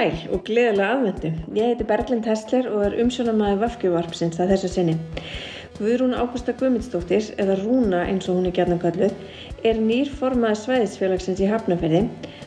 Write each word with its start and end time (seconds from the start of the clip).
sæl 0.00 0.32
og 0.32 0.44
gleðilega 0.48 0.94
aðvendu. 0.94 1.30
Ég 1.56 1.70
heiti 1.70 1.86
Berglind 1.88 2.28
Hessler 2.28 2.68
og 2.70 2.84
er 2.86 2.94
umsjónamaði 3.02 3.58
Vafkjuvarpsins 3.60 4.40
að 4.40 4.54
þessu 4.54 4.70
sinni. 4.72 4.94
Guðrún 5.76 6.16
Ágústa 6.16 6.54
Guðmundsdóttir, 6.56 7.28
eða 7.40 7.58
Rúna 7.60 8.02
eins 8.08 8.28
og 8.28 8.38
hún 8.38 8.48
er 8.48 8.54
gætna 8.56 8.78
kalluð, 8.80 9.12
er 9.64 9.80
nýr 9.80 10.08
formaði 10.20 10.60
svæðisfélagsins 10.62 11.40
í 11.40 11.48
Hafnarferði, 11.48 12.02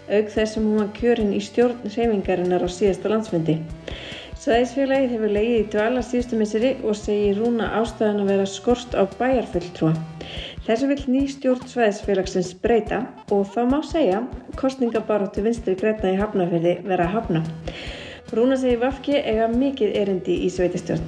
auk 0.10 0.34
þess 0.34 0.56
sem 0.56 0.66
hún 0.66 0.82
var 0.82 0.92
kjörinn 0.98 1.34
í 1.34 1.42
stjórn 1.46 1.82
hreyfingarinnar 1.86 2.66
á 2.66 2.70
síðasta 2.70 3.14
landsfundi. 3.14 3.60
Svæðisfélagið 4.44 5.12
hefur 5.14 5.32
leiðið 5.32 5.54
í 5.56 5.68
dvala 5.72 6.02
síðustu 6.04 6.36
misseri 6.36 6.70
og 6.84 6.98
segir 7.00 7.38
Rúna 7.40 7.70
ástæðan 7.78 8.26
að 8.26 8.32
vera 8.34 8.48
skorst 8.52 8.92
á 8.92 9.08
bæjarfulltrúa. 9.16 9.94
Þessu 10.66 10.90
vil 10.90 10.98
ný 11.14 11.22
stjórn 11.32 11.70
svæðisfélagsins 11.72 12.50
breyta 12.66 13.00
og 13.32 13.46
þá 13.54 13.62
má 13.72 13.78
segja 13.88 14.20
kostningabaróttu 14.60 15.46
vinstri 15.46 15.78
græna 15.80 16.12
í 16.12 16.20
Hafnarferði 16.20 16.76
vera 16.90 17.08
hafna. 17.16 17.46
Rúna 18.36 18.60
segir 18.60 18.84
Vafki 18.84 19.16
eiga 19.22 19.48
mikið 19.48 19.96
erindi 20.02 20.42
í 20.44 20.52
sveitistjórn. 20.52 21.08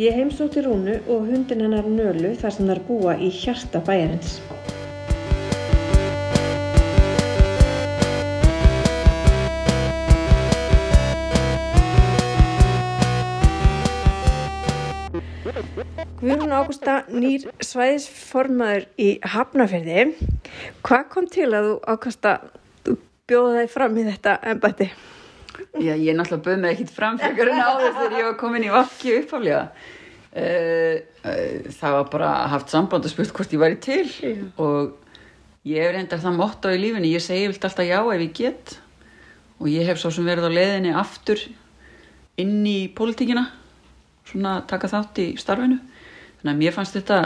Ég 0.00 0.18
heimsótti 0.18 0.66
Rúnu 0.66 0.98
og 1.06 1.28
hundin 1.30 1.62
hennar 1.68 1.86
Nölu 1.86 2.34
þar 2.40 2.56
sem 2.56 2.72
þar 2.72 2.82
búa 2.90 3.14
í 3.14 3.30
hjarta 3.30 3.78
bæjarins. 3.86 4.40
Guðrún 16.50 16.66
Ágústa, 16.66 16.94
nýr 17.14 17.44
svæðisformaður 17.62 18.86
í 18.98 19.04
Hafnarferði. 19.22 20.16
Hvað 20.82 21.02
kom 21.12 21.26
til 21.30 21.46
að 21.54 21.66
þú 21.68 21.74
ákast 21.92 22.26
að 22.26 22.46
bjóða 23.30 23.60
þig 23.60 23.68
fram 23.70 23.94
í 23.94 24.06
þetta 24.08 24.32
ennbætti? 24.50 24.88
Já, 25.78 25.92
ég 25.94 26.16
náttúrulega 26.18 26.42
bauð 26.48 26.56
mig 26.64 26.72
ekkit 26.74 26.90
fram 26.96 27.20
fyrir 27.22 27.52
en 27.52 27.62
áður 27.62 27.94
þegar 28.00 28.16
ég 28.18 28.26
var 28.26 28.34
komin 28.40 28.66
í 28.66 28.72
vakki 28.74 29.12
uppháflega. 29.20 29.60
Uh, 30.34 30.96
uh, 31.22 31.70
það 31.76 31.94
var 32.00 32.10
bara 32.16 32.32
haft 32.50 32.74
samband 32.74 33.06
og 33.06 33.14
spurt 33.14 33.30
hvort 33.36 33.54
ég 33.54 33.62
væri 33.62 33.78
til 33.86 34.10
Já. 34.10 34.34
og 34.58 35.14
ég 35.70 35.86
hef 35.86 35.94
reyndar 35.94 36.22
það 36.24 36.40
motto 36.40 36.74
í 36.74 36.82
lífinni, 36.82 37.12
ég 37.14 37.22
segi 37.22 37.46
vilt 37.46 37.66
alltaf 37.66 37.86
já 37.86 37.98
ef 38.00 38.24
ég 38.26 38.34
get 38.38 38.74
og 39.60 39.70
ég 39.70 39.86
hef 39.86 40.02
svo 40.02 40.10
sem 40.14 40.26
verið 40.26 40.50
á 40.50 40.56
leðinni 40.58 40.98
aftur 40.98 41.42
inn 42.38 42.60
í 42.66 42.90
pólitíkina 42.94 43.48
svona 44.30 44.60
taka 44.70 44.90
þátt 44.90 45.22
í 45.22 45.28
starfinu 45.38 45.80
þannig 46.40 46.52
að 46.52 46.60
mér 46.62 46.76
fannst 46.76 46.96
þetta 46.98 47.20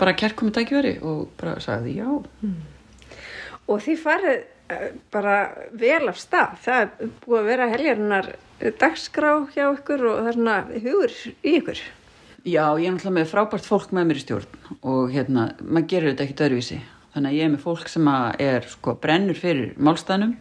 bara 0.00 0.16
kærkomið 0.18 0.56
tækjveri 0.58 0.94
og 1.06 1.26
bara 1.40 1.58
sagði 1.62 1.98
já. 2.00 2.08
Mm. 2.42 2.56
og 3.70 3.82
því 3.84 3.96
farið 4.02 4.38
uh, 4.42 4.88
bara 5.14 5.36
vel 5.72 6.08
af 6.10 6.18
stað. 6.20 6.56
Það 6.64 6.80
er 6.82 7.12
búið 7.24 7.40
að 7.40 7.50
vera 7.50 7.68
helgarinnar 7.72 8.32
dagskrá 8.80 9.34
hjá 9.54 9.66
ykkur 9.70 10.08
og 10.08 10.18
það 10.18 10.30
er 10.30 10.38
svona 10.38 10.56
hugur 10.72 11.18
í 11.24 11.54
ykkur. 11.58 11.84
Já, 12.44 12.64
ég 12.76 12.86
er 12.86 12.92
náttúrulega 12.92 13.16
með 13.16 13.30
frábært 13.30 13.68
fólk 13.68 13.92
með 13.96 14.10
mér 14.10 14.18
í 14.20 14.22
stjórn 14.24 14.58
og 14.84 15.14
hérna, 15.14 15.46
maður 15.64 15.86
gerir 15.94 16.12
þetta 16.12 16.26
ekkit 16.26 16.42
öðruvísi. 16.44 16.80
Þannig 17.14 17.30
að 17.30 17.38
ég 17.38 17.46
er 17.46 17.52
með 17.54 17.62
fólk 17.64 17.88
sem 17.88 18.10
er 18.42 18.66
sko 18.68 18.96
brennur 19.00 19.38
fyrir 19.38 19.70
málstænum 19.80 20.34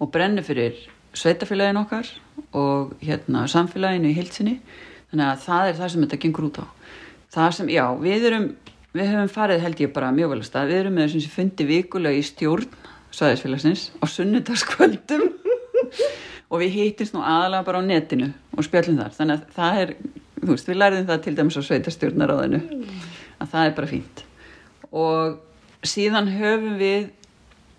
og 0.00 0.10
brennur 0.14 0.46
fyrir 0.46 0.80
sveitafélagin 1.14 1.78
okkar 1.80 2.10
og 2.56 2.96
hérna 3.02 3.46
samfélaginu 3.50 4.10
í 4.10 4.16
heilsinni 4.16 4.56
þannig 5.10 5.26
að 5.28 5.44
það 5.44 5.68
er 5.68 5.78
það 5.78 5.92
sem 5.92 6.04
þetta 6.04 6.20
gengur 6.24 6.48
út 6.48 6.60
á 6.62 6.66
það 7.34 7.50
sem, 7.58 7.72
já, 7.72 7.84
við 8.02 8.28
erum 8.30 8.48
við 8.96 9.10
höfum 9.12 9.32
farið 9.32 9.64
held 9.64 9.82
ég 9.82 9.92
bara 9.94 10.12
mjög 10.14 10.32
vel 10.32 10.40
að 10.40 10.46
stað. 10.48 10.70
Við 10.70 10.80
erum 10.82 10.96
með 10.96 11.06
þessum 11.06 11.24
sem 11.24 11.34
fundi 11.34 11.66
vikulega 11.68 12.18
í 12.18 12.24
stjórn 12.26 12.78
sæðisfélagsins 13.14 13.84
á 14.00 14.04
sunnudagskvöldum. 14.12 15.28
Og 16.52 16.62
við 16.62 16.78
hýttist 16.78 17.12
nú 17.12 17.20
aðalega 17.20 17.66
bara 17.66 17.82
á 17.84 17.88
netinu 17.88 18.30
og 18.56 18.64
spjallum 18.64 18.96
þar. 19.02 19.12
Þannig 19.18 19.36
að 19.36 19.58
það 19.58 19.80
er 19.82 19.92
þú 20.38 20.54
veist, 20.54 20.70
við 20.70 20.80
lærðum 20.80 21.06
það 21.08 21.20
til 21.24 21.34
dæmis 21.36 21.58
á 21.58 21.62
sveitastjórnaráðinu 21.68 22.60
að 23.38 23.52
það 23.52 23.66
er 23.66 23.76
bara 23.76 23.90
fínt. 23.90 24.24
Og 24.88 25.86
síðan 25.86 26.30
höfum 26.32 26.78
við 26.80 27.10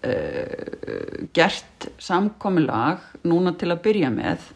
uh, 0.06 1.26
gert 1.36 1.90
samkominnlag 2.02 3.04
núna 3.28 3.56
til 3.58 3.72
að 3.74 3.84
byrja 3.88 4.14
með 4.14 4.52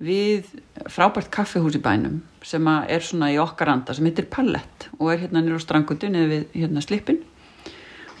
við 0.00 0.48
frábært 0.88 1.30
kaffehús 1.32 1.76
í 1.76 1.82
bænum 1.84 2.20
sem 2.46 2.66
er 2.66 3.04
svona 3.04 3.28
í 3.34 3.40
okkar 3.40 3.74
anda 3.74 3.94
sem 3.94 4.06
heitir 4.08 4.30
Pallet 4.32 4.88
og 4.98 5.12
er 5.12 5.26
hérna 5.26 5.42
nýra 5.44 5.60
á 5.60 5.64
strangutu 5.64 6.08
niður 6.08 6.32
við 6.32 6.56
hérna 6.62 6.84
slipin 6.84 7.20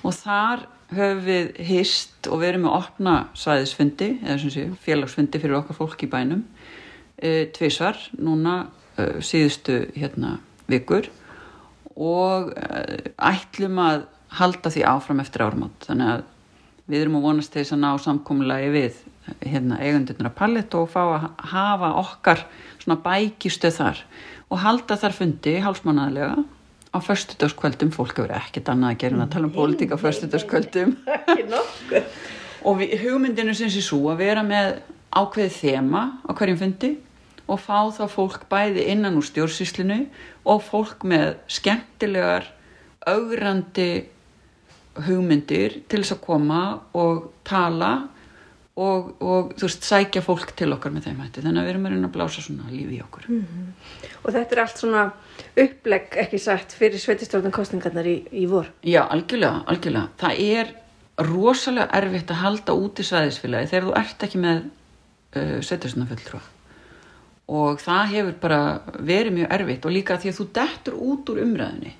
og 0.04 0.12
þar 0.16 0.66
höfum 0.90 1.22
við 1.24 1.50
hýst 1.68 2.28
og 2.30 2.42
verið 2.42 2.64
með 2.64 2.76
opna 2.76 3.14
sæðisfundi 3.38 4.10
eða 4.24 4.38
sem 4.42 4.52
sé 4.54 4.66
félagsfundi 4.84 5.40
fyrir 5.40 5.60
okkar 5.60 5.78
fólk 5.78 6.04
í 6.04 6.10
bænum 6.10 6.42
e, 7.16 7.46
tvísvar 7.54 7.98
núna 8.18 8.56
uh, 8.98 9.20
síðustu 9.22 9.84
hérna 9.94 10.38
vikur. 10.70 11.08
Og 12.00 12.50
uh, 12.54 12.98
ætlum 13.30 13.78
að 13.82 14.06
halda 14.40 14.72
því 14.72 14.84
áfram 14.88 15.22
eftir 15.22 15.44
ármátt 15.44 15.88
þannig 15.88 16.12
að 16.14 16.26
við 16.90 17.04
erum 17.04 17.18
að 17.20 17.26
vonast 17.28 17.54
þess 17.54 17.74
að 17.74 17.82
ná 17.84 17.90
samkómulagi 18.02 18.70
við 18.74 19.00
hérna, 19.40 19.78
eigundurnar 19.80 20.30
að 20.30 20.38
pallet 20.38 20.76
og 20.78 20.88
fá 20.90 21.00
að 21.02 21.26
hafa 21.52 21.90
okkar 22.00 22.44
svona 22.80 23.00
bækistuð 23.04 23.76
þar 23.76 24.02
og 24.50 24.62
halda 24.64 24.96
þar 25.00 25.16
fundi 25.16 25.58
hálsmánaðilega 25.62 26.44
á 26.90 26.98
förstudagskvöldum, 26.98 27.92
fólk 27.94 28.16
hefur 28.18 28.32
ekkert 28.34 28.70
annað 28.72 28.94
að 28.94 29.02
gera 29.02 29.16
en 29.16 29.24
að 29.24 29.34
tala 29.34 29.46
um 29.46 29.54
pólitík 29.54 29.92
á 29.94 29.98
förstudagskvöldum 30.00 30.96
og 32.66 32.80
við, 32.80 32.96
hugmyndinu 33.04 33.54
syns 33.54 33.78
ég 33.78 33.86
svo 33.86 34.08
að 34.10 34.24
vera 34.24 34.42
með 34.46 34.80
ákveðið 35.14 35.58
þema 35.60 36.02
á 36.26 36.30
hverjum 36.34 36.60
fundi 36.64 36.94
og 37.50 37.60
fá 37.62 37.78
þá 37.94 38.04
fólk 38.10 38.46
bæði 38.50 38.86
innan 38.92 39.18
úr 39.18 39.26
stjórnsýslinu 39.26 40.00
og 40.50 40.64
fólk 40.66 41.04
með 41.06 41.36
skemmtilegar 41.50 42.48
augrandi 43.06 44.06
hugmyndir 45.06 45.80
til 45.88 46.02
þess 46.02 46.16
að 46.16 46.24
koma 46.26 46.62
og 46.98 47.30
tala 47.46 47.92
og, 48.78 49.08
og 49.20 49.54
þú 49.58 49.66
veist, 49.66 49.86
sækja 49.86 50.22
fólk 50.24 50.52
til 50.56 50.70
okkar 50.74 50.92
með 50.94 51.08
þeim 51.08 51.22
hætti, 51.24 51.42
þannig 51.44 51.60
að 51.62 51.66
við 51.66 51.72
erum 51.72 51.86
að 51.88 51.94
reyna 51.94 52.10
að 52.10 52.14
blása 52.14 52.44
svona 52.44 52.70
lífi 52.70 52.96
í 52.96 53.02
okkur. 53.04 53.26
Mm 53.28 53.40
-hmm. 53.40 53.72
Og 54.22 54.32
þetta 54.32 54.54
er 54.54 54.62
allt 54.62 54.78
svona 54.78 55.02
upplegg 55.64 56.16
ekki 56.24 56.38
sagt 56.38 56.72
fyrir 56.72 56.98
sveitistjórnankostningarnar 56.98 58.06
í, 58.06 58.16
í 58.32 58.46
vor? 58.46 58.70
Já, 58.82 59.02
algjörlega, 59.08 59.64
algjörlega. 59.66 60.08
Það 60.16 60.40
er 60.40 60.74
rosalega 61.18 61.90
erfitt 61.92 62.30
að 62.30 62.42
halda 62.44 62.72
út 62.72 63.00
í 63.00 63.04
sveðisfélagi 63.04 63.66
þegar 63.66 63.86
þú 63.86 63.96
ert 63.96 64.22
ekki 64.22 64.38
með 64.38 64.62
uh, 65.36 65.60
sveitistjórnanfulltrúa 65.60 66.40
og 67.50 67.80
það 67.82 68.04
hefur 68.14 68.34
bara 68.40 68.60
verið 68.94 69.32
mjög 69.32 69.52
erfitt 69.52 69.84
og 69.84 69.92
líka 69.92 70.16
því 70.16 70.28
að 70.30 70.38
þú 70.38 70.46
dettur 70.54 70.94
út 70.94 71.30
úr 71.32 71.42
umræðinni 71.42 71.94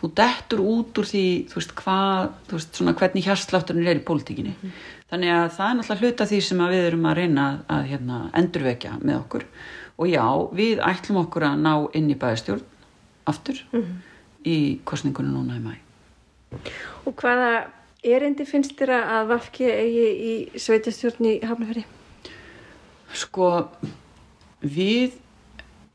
þú 0.00 0.10
dettur 0.16 0.62
út 0.64 1.00
úr 1.00 1.08
því 1.10 1.24
þú 1.50 1.58
veist 1.58 1.74
hvað, 1.76 2.30
þú 2.48 2.56
veist 2.56 2.78
svona 2.78 2.94
hvernig 2.96 3.26
hérslátturinn 3.26 3.90
er 3.90 4.00
í 4.00 4.04
pólitíkinni. 4.06 4.54
Mm. 4.56 4.72
Þannig 5.10 5.34
að 5.34 5.46
það 5.56 5.66
er 5.66 5.78
náttúrulega 5.78 6.06
hluta 6.06 6.26
því 6.30 6.40
sem 6.46 6.62
við 6.70 6.86
erum 6.88 7.08
að 7.10 7.18
reyna 7.18 7.46
að, 7.66 7.84
hérna, 7.90 8.18
endurvekja 8.40 8.96
með 9.00 9.16
okkur 9.18 9.46
og 10.00 10.08
já, 10.08 10.24
við 10.56 10.82
ætlum 10.86 11.20
okkur 11.24 11.46
að 11.50 11.64
ná 11.66 11.72
inn 11.98 12.10
í 12.12 12.18
bæðastjórn 12.20 12.64
aftur 13.30 13.60
mm. 13.74 13.90
í 14.48 14.58
kostningunum 14.88 15.36
núna 15.40 15.58
í 15.58 15.64
mæ 15.64 15.74
Og 17.06 17.14
hvaða 17.20 17.50
erindi 18.02 18.46
finnst 18.48 18.74
þér 18.78 18.94
að 18.98 19.32
Vafki 19.34 19.68
eigi 19.70 20.06
í 20.10 20.34
sveitastjórn 20.58 21.28
í 21.30 21.34
Hafnarferði? 21.46 21.84
Sko 23.14 23.50
við 24.62 25.18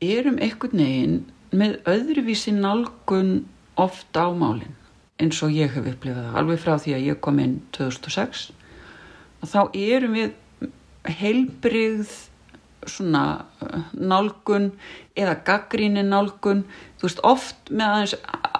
erum 0.04 0.38
einhvern 0.42 0.80
veginn 0.80 1.18
með 1.56 1.78
öðruvísi 1.88 2.52
nálgun 2.56 3.46
ofta 3.80 4.26
á 4.28 4.30
málinn 4.36 4.74
eins 5.20 5.38
og 5.44 5.54
ég 5.54 5.72
hef 5.72 5.86
upplifað 5.88 6.28
það 6.28 6.38
alveg 6.40 6.60
frá 6.60 6.74
því 6.82 6.94
að 6.96 7.06
ég 7.06 7.20
kom 7.24 7.38
inn 7.40 7.58
2006 7.76 8.50
og 9.46 9.52
þá 9.52 9.78
erum 9.78 10.16
við 10.18 10.34
heilbrigð 11.20 12.14
svona 12.86 13.24
uh, 13.62 13.82
nálgun 13.94 14.72
eða 15.18 15.38
gaggríni 15.46 16.04
nálgun 16.06 16.64
þú 16.98 17.08
veist 17.08 17.22
oft 17.26 17.70
með 17.70 17.92
aðeins 17.92 18.16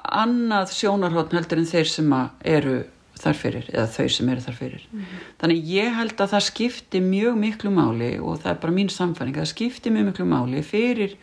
annað 0.06 0.74
sjónarhóttn 0.76 1.38
heldur 1.38 1.62
en 1.62 1.68
þeir 1.68 1.90
sem 1.90 2.14
eru 2.46 2.76
þar 3.16 3.38
fyrir 3.38 3.68
eða 3.72 3.86
þau 3.94 4.08
sem 4.12 4.32
eru 4.32 4.44
þar 4.44 4.58
fyrir 4.58 4.82
mm 4.86 5.00
-hmm. 5.00 5.22
þannig 5.40 5.70
ég 5.72 5.94
held 5.96 6.20
að 6.20 6.32
það 6.34 6.48
skipti 6.48 7.00
mjög 7.00 7.38
miklu 7.44 7.70
máli 7.70 8.10
og 8.18 8.42
það 8.42 8.50
er 8.50 8.60
bara 8.64 8.76
mín 8.78 8.90
samfæring 8.92 9.36
það 9.36 9.52
skipti 9.52 9.90
mjög 9.90 10.10
miklu 10.10 10.26
máli 10.26 10.62
fyrir 10.62 11.16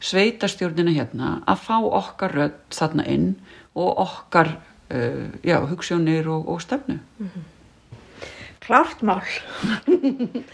sveitarstjórnina 0.00 0.92
hérna 0.92 1.42
að 1.46 1.60
fá 1.66 1.76
okkar 1.80 2.32
rödd 2.32 2.62
þarna 2.70 3.06
inn 3.06 3.36
og 3.74 3.98
okkar 3.98 4.56
uh, 4.90 5.28
já, 5.44 5.60
hugssjónir 5.60 6.28
og, 6.28 6.48
og 6.48 6.62
stefnu 6.62 6.98
mm 7.18 7.26
-hmm. 7.26 7.55
Klárt 8.66 9.02
mál 9.06 9.22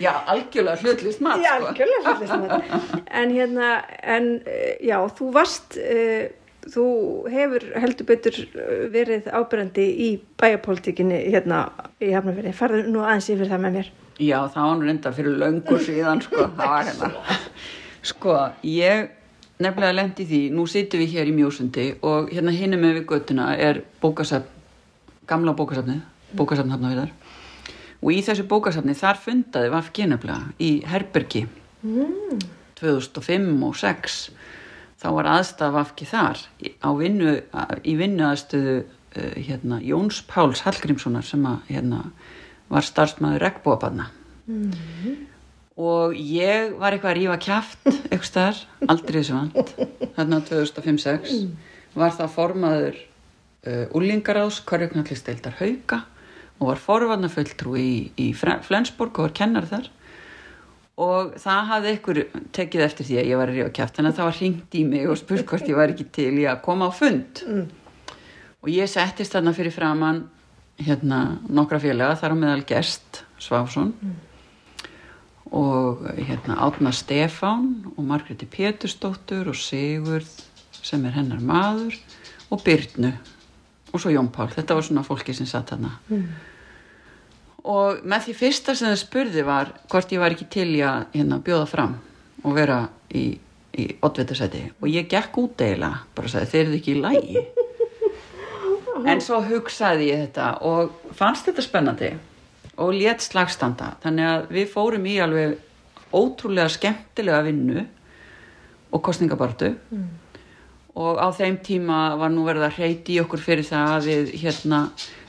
Já, 0.02 0.12
algjörlega 0.28 0.76
hlutlist 0.82 1.22
mat 1.24 1.40
Já, 1.40 1.56
sko. 1.56 1.72
algjörlega 1.72 2.12
hlutlist 2.12 2.36
mat 2.36 3.08
En 3.08 3.32
hérna, 3.32 3.72
en 4.02 4.30
uh, 4.44 4.70
já, 4.84 4.98
þú 5.18 5.30
varst 5.34 5.78
uh, 5.80 6.28
þú 6.72 6.86
hefur 7.32 7.66
heldur 7.82 8.08
betur 8.12 8.36
uh, 8.52 8.84
verið 8.92 9.26
ábyrgandi 9.32 9.88
í 10.06 10.10
bæjarpolítikinni 10.42 11.24
hérna 11.32 11.64
í 12.02 12.12
Hafnarfjörði, 12.12 12.54
farðu 12.60 12.84
nú 12.92 13.02
aðeins 13.06 13.32
yfir 13.32 13.50
það 13.50 13.64
með 13.66 13.80
mér 13.80 13.90
Já, 14.20 14.36
það 14.52 14.68
var 14.68 14.76
nú 14.76 14.86
reynda 14.86 15.12
fyrir 15.16 15.40
löngu 15.40 15.78
síðan, 15.82 16.20
sko, 16.22 16.44
það 16.58 16.72
var 16.74 16.88
hérna. 16.90 17.10
Sko, 18.02 18.36
ég 18.66 19.08
nefnilega 19.62 19.96
lendi 19.96 20.26
því, 20.28 20.40
nú 20.54 20.66
sittum 20.70 21.02
við 21.02 21.16
hér 21.16 21.30
í 21.30 21.34
Mjósundi 21.36 21.86
og 22.06 22.30
hérna 22.32 22.54
hinum 22.54 22.82
með 22.82 22.98
við 23.00 23.06
göttuna 23.12 23.52
er 23.56 23.82
bókasafn, 24.02 24.48
gamla 25.30 25.54
bókasafnið, 25.58 26.02
bókasafn 26.38 26.74
hafnavíðar. 26.74 27.12
Og 28.02 28.10
í 28.14 28.22
þessu 28.26 28.46
bókasafni 28.50 28.96
þar 28.98 29.20
fundaði 29.22 29.72
Vafki 29.72 30.08
nefnilega 30.10 30.54
í 30.58 30.72
Herbergi. 30.90 31.44
Mm. 31.86 32.40
2005 32.80 33.50
og 33.62 33.76
6. 33.78 34.16
Þá 35.02 35.08
var 35.18 35.30
aðstaf 35.36 35.74
Vafki 35.76 36.08
þar. 36.10 36.42
Vinnu, 36.98 37.36
í 37.86 37.94
vinnu 37.98 38.26
aðstöðu 38.26 38.78
uh, 38.82 39.34
hérna, 39.38 39.78
Jóns 39.86 40.22
Páls 40.26 40.64
Hallgrímssonar 40.66 41.26
sem 41.26 41.46
að, 41.46 41.62
hérna, 41.70 42.04
var 42.72 42.86
starfsmæður 42.86 43.46
regnbúabanna 43.46 44.10
og 45.82 46.16
ég 46.18 46.74
var 46.76 46.92
eitthvað 46.92 47.12
að 47.12 47.18
rífa 47.18 47.36
kjaft 47.40 47.86
eitthvað 47.88 48.28
staðar, 48.28 48.58
aldrei 48.92 49.18
þessu 49.18 49.36
vant. 49.36 49.72
Þarna 50.16 50.40
2005-06 50.48 51.36
var 51.96 52.14
það 52.16 52.34
formaður 52.34 52.98
uh, 52.98 53.86
úlingaráðs, 53.96 54.60
Körjöknallisteildar 54.68 55.56
Hauka 55.60 56.02
og 56.62 56.70
var 56.70 56.80
forvarnafulltrú 56.80 57.74
í, 57.80 57.92
í 58.14 58.30
Flensborg 58.38 59.18
og 59.18 59.28
var 59.28 59.36
kennar 59.36 59.66
þar. 59.70 59.88
Og 61.02 61.32
það 61.40 61.70
hafði 61.70 61.94
ykkur 61.96 62.20
tekið 62.54 62.84
eftir 62.84 63.08
því 63.08 63.16
að 63.18 63.30
ég 63.30 63.40
var 63.40 63.50
að 63.50 63.58
rífa 63.58 63.72
kjaft. 63.78 63.96
Þannig 63.96 64.12
að 64.12 64.18
það 64.18 64.28
var 64.28 64.38
hringt 64.38 64.76
í 64.78 64.82
mig 64.86 65.08
og 65.10 65.18
spurt 65.18 65.48
hvort 65.48 65.70
ég 65.70 65.78
var 65.78 65.94
ekki 65.94 66.06
til 66.14 66.30
í 66.36 66.46
að 66.46 66.60
koma 66.66 66.86
á 66.86 66.92
fund. 66.94 67.42
Og 68.62 68.70
ég 68.70 68.90
settist 68.90 69.34
þarna 69.34 69.56
fyrir 69.56 69.74
framann 69.74 70.22
hérna 70.82 71.22
nokkra 71.50 71.80
félaga 71.82 72.18
þar 72.20 72.36
á 72.36 72.36
meðal 72.38 72.66
gest 72.68 73.24
Sváfsson 73.42 73.92
og 75.52 76.06
hérna 76.16 76.56
Átna 76.64 76.92
Stefán 76.96 77.92
og 77.96 78.06
Margréti 78.08 78.48
Pétursdóttur 78.48 79.50
og 79.52 79.58
Sigurð 79.58 80.30
sem 80.82 81.04
er 81.04 81.16
hennar 81.18 81.42
maður 81.44 81.98
og 82.50 82.62
Byrnu 82.64 83.12
og 83.92 84.00
svo 84.00 84.12
Jón 84.14 84.30
Pál, 84.32 84.48
þetta 84.48 84.78
var 84.78 84.86
svona 84.86 85.04
fólki 85.04 85.34
sem 85.36 85.48
satt 85.48 85.74
þarna 85.74 85.92
og 87.62 88.02
með 88.02 88.26
því 88.26 88.34
fyrsta 88.40 88.74
sem 88.74 88.90
það 88.90 89.00
spurði 89.04 89.44
var 89.46 89.72
hvort 89.90 90.12
ég 90.14 90.22
var 90.22 90.34
ekki 90.34 90.48
til 90.50 90.68
í 90.74 90.82
að 90.86 91.04
hérna, 91.14 91.38
bjóða 91.44 91.68
fram 91.70 91.96
og 92.42 92.56
vera 92.56 92.78
í, 93.14 93.38
í 93.78 93.84
oddvitaðsæti 94.02 94.64
og 94.80 94.88
ég 94.90 95.10
gekk 95.10 95.38
út 95.42 95.62
eiginlega 95.62 96.02
bara 96.16 96.32
sagði 96.32 96.50
þeir 96.52 96.64
eru 96.64 96.78
ekki 96.80 96.96
í 96.96 97.02
lægi 97.04 97.44
en 99.12 99.22
svo 99.22 99.40
hugsaði 99.46 100.10
ég 100.10 100.24
þetta 100.26 100.48
og 100.66 101.14
fannst 101.18 101.46
þetta 101.48 101.66
spennandi 101.66 102.10
og 102.82 102.94
létt 102.96 103.22
slagstanda 103.22 103.94
þannig 104.02 104.30
að 104.32 104.50
við 104.56 104.72
fórum 104.72 105.06
í 105.06 105.18
alveg 105.22 105.54
ótrúlega 106.12 106.72
skemmtilega 106.72 107.44
vinnu 107.46 107.86
og 108.92 109.02
kostningabartu 109.04 109.72
og 110.92 111.16
á 111.22 111.28
þeim 111.32 111.56
tíma 111.64 112.00
var 112.20 112.32
nú 112.32 112.44
verið 112.44 112.66
að 112.66 112.78
hreyti 112.80 113.16
í 113.16 113.22
okkur 113.22 113.40
fyrir 113.40 113.64
það 113.64 113.94
að 113.94 114.08
við 114.10 114.32
hérna 114.42 114.80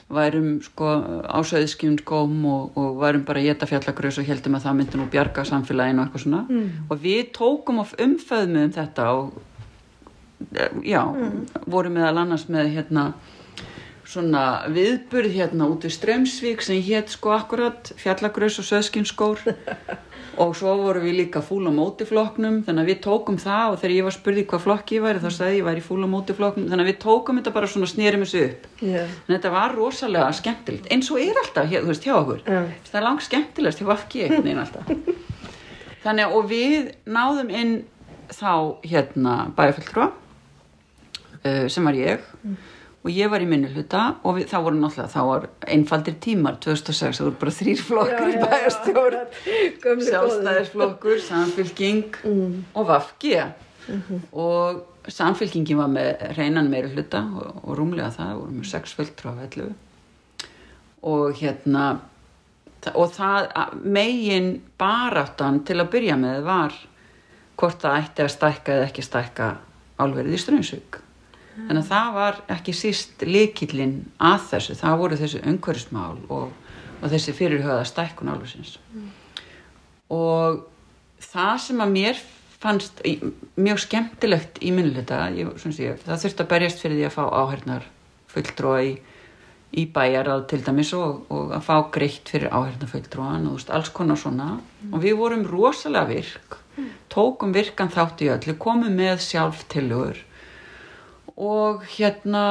værum 0.10 0.62
sko 0.62 0.90
á 1.26 1.40
söðskjum 1.46 1.98
skóm 2.02 2.46
og, 2.46 2.78
og 2.78 3.00
værum 3.02 3.24
bara 3.26 3.44
geta 3.44 3.68
fjallagröðs 3.70 4.20
og 4.22 4.28
heldum 4.28 4.58
að 4.58 4.66
það 4.68 4.78
myndi 4.80 5.00
nú 5.00 5.08
bjarga 5.12 5.46
samfélaginu 5.48 6.02
og 6.02 6.08
eitthvað 6.08 6.26
svona. 6.26 6.42
Og 6.90 7.00
við 7.04 7.24
tókum 7.38 7.80
of 7.84 7.96
umföðmu 7.98 8.66
um 8.68 8.74
þetta 8.76 9.08
og 9.14 9.34
eh, 10.56 10.70
já, 10.84 11.02
vorum 11.66 11.98
meðal 11.98 12.18
annars 12.24 12.48
með 12.50 12.74
hérna 12.78 13.14
svona 14.14 14.68
viðburð 14.70 15.34
hérna 15.34 15.68
út 15.72 15.86
við 15.88 15.96
Strömsvík 15.96 16.62
sem 16.62 16.82
hétt 16.84 17.14
sko 17.14 17.32
akkurat 17.34 17.94
fjallagröðs 17.98 18.60
og 18.60 18.68
söðskjumskór 18.68 19.46
og 20.42 20.56
svo 20.58 20.74
vorum 20.80 21.04
við 21.06 21.18
líka 21.20 21.42
fúl 21.46 21.68
á 21.70 21.72
mótiflokknum 21.74 22.62
þannig 22.66 22.84
að 22.84 22.90
við 22.90 23.00
tókum 23.06 23.38
það 23.42 23.74
og 23.74 23.78
þegar 23.82 23.94
ég 23.96 24.08
var 24.08 24.16
spurði 24.16 24.46
hvað 24.50 24.64
flokki 24.64 24.98
ég 24.98 25.06
væri 25.06 25.22
þá 25.22 25.30
sagði 25.36 25.60
ég 25.60 25.68
væri 25.68 25.84
fúl 25.86 26.00
á 26.02 26.10
mótiflokknum? 26.10 26.68
Þannig 26.72 26.86
að 26.86 26.90
við 26.90 27.00
tókum 27.04 27.40
þetta 27.40 27.54
bara 27.58 27.70
svona 27.70 27.90
snerum 27.92 28.26
þessu 28.26 28.42
upp. 28.48 28.68
Já. 28.82 29.04
en 29.04 29.36
þetta 29.36 29.54
var 29.54 29.78
rosalega 29.78 30.32
skemmtilegt 30.40 30.90
eins 30.94 31.12
og 31.14 31.22
er 31.22 31.40
alltaf 31.44 31.70
hér, 31.70 31.86
þú 31.86 31.94
veist, 31.94 32.08
hjá 32.08 32.16
okkur. 32.18 32.44
Já. 32.48 32.62
það 32.90 33.00
er 33.00 33.08
langt 33.08 33.28
skemmtilegast 33.28 33.84
hjá 33.84 33.88
veginn 34.34 34.64
alltaf. 34.64 34.92
Þannig 36.04 36.26
að 36.26 36.38
og 36.38 36.50
við 36.50 36.92
náðum 37.06 37.54
inn 37.54 37.74
þá 38.34 38.54
hérna 38.84 39.36
bæjarfjöldrua 39.56 40.10
uh, 41.44 41.66
sem 41.70 41.86
var 41.86 42.00
ég 42.00 42.26
og 43.04 43.10
ég 43.12 43.28
var 43.32 43.44
í 43.44 43.48
minni 43.50 43.68
hluta 43.74 44.04
og 44.24 44.38
við, 44.38 44.46
þá 44.48 44.58
voru 44.64 44.80
náttúrulega 44.80 45.12
þá 45.12 45.22
var 45.28 45.48
einfaldir 45.76 46.16
tímar 46.24 46.56
2006, 46.64 47.20
það 47.20 47.26
voru 47.28 47.40
bara 47.42 47.56
þrýr 47.58 47.82
flokkur 47.90 48.38
bæjarstjórn 48.46 49.18
sjálfstæðisflokkur, 50.08 51.20
samfylking 51.28 52.18
og 52.80 52.88
Vafki 52.88 53.36
og 54.32 54.84
samfylkingin 55.12 55.78
var 55.82 55.92
með 55.92 56.24
reynan 56.38 56.70
meiri 56.72 56.94
hluta 56.96 57.26
og, 57.36 57.60
og 57.68 57.76
rúmlega 57.78 58.14
það, 58.16 58.34
voru 58.40 58.56
með 58.62 58.70
sex 58.72 58.96
11 59.04 59.74
og 61.04 61.36
hérna 61.42 61.86
og 62.96 63.12
það 63.16 63.50
að- 63.60 63.76
megin 63.84 64.50
baráttan 64.80 65.62
til 65.68 65.80
að 65.84 65.92
byrja 65.92 66.16
með 66.20 66.42
var 66.48 66.74
hvort 67.60 67.80
það 67.84 68.00
ætti 68.00 68.24
að 68.26 68.32
stækka 68.38 68.78
eða 68.78 68.88
ekki 68.90 69.04
stækka 69.06 69.50
álverið 70.00 70.36
í 70.36 70.42
Strömsvík 70.42 71.03
þannig 71.56 71.82
að 71.84 71.90
það 71.90 72.12
var 72.18 72.40
ekki 72.56 72.76
síst 72.78 73.24
líkillinn 73.28 73.96
að 74.22 74.46
þessu, 74.52 74.76
það 74.80 75.00
voru 75.02 75.20
þessu 75.20 75.42
umhverfismál 75.52 76.20
og, 76.34 76.54
og 77.00 77.12
þessi 77.14 77.36
fyrirhöða 77.38 77.88
stækkun 77.90 78.32
álversins. 78.34 78.78
Og 80.14 80.64
það 81.24 81.56
sem 81.68 81.84
að 81.84 81.94
mér 81.94 82.22
fannst 82.64 83.02
mjög 83.60 83.82
skemmtilegt 83.84 84.62
í 84.64 84.72
ég, 84.72 85.98
það 86.06 86.22
þurfti 86.24 86.46
að 86.46 86.52
berjast 86.54 86.84
fyrir 86.84 87.00
því 87.00 87.08
að 87.10 87.18
fá 87.18 87.24
áhernar 87.28 87.88
fulltrúa 88.32 88.82
í, 88.88 88.94
í 89.78 89.86
bæjarað 89.94 90.46
til 90.50 90.62
dæmis 90.64 90.94
og, 90.98 91.26
og 91.34 91.54
að 91.58 91.66
fá 91.68 91.76
greitt 91.94 92.30
fyrir 92.32 92.54
áhernar 92.54 92.90
fulltrúan 92.90 93.50
og 93.52 93.62
alls 93.70 93.92
konar 93.94 94.18
svona. 94.18 94.56
Og 94.92 95.02
við 95.04 95.18
vorum 95.20 95.48
rosalega 95.50 96.10
virk 96.14 96.60
tókum 97.14 97.54
virkan 97.54 97.92
þátt 97.94 98.24
í 98.26 98.30
öllu, 98.34 98.56
komum 98.58 98.96
með 98.98 99.20
sjálf 99.22 99.66
tilugur 99.70 100.24
og 101.38 101.84
hérna 101.96 102.44